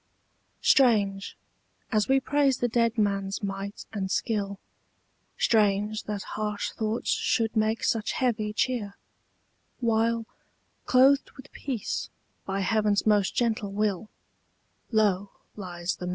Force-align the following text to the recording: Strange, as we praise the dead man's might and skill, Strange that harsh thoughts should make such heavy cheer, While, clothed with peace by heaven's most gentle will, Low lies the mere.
Strange, 0.63 1.37
as 1.91 2.07
we 2.07 2.19
praise 2.19 2.57
the 2.57 2.67
dead 2.67 2.97
man's 2.97 3.43
might 3.43 3.85
and 3.93 4.09
skill, 4.09 4.59
Strange 5.37 6.05
that 6.05 6.23
harsh 6.33 6.71
thoughts 6.71 7.11
should 7.11 7.55
make 7.55 7.83
such 7.83 8.13
heavy 8.13 8.51
cheer, 8.51 8.97
While, 9.79 10.25
clothed 10.87 11.29
with 11.37 11.51
peace 11.51 12.09
by 12.47 12.61
heaven's 12.61 13.05
most 13.05 13.35
gentle 13.35 13.71
will, 13.73 14.09
Low 14.91 15.29
lies 15.55 15.95
the 15.97 16.07
mere. 16.07 16.09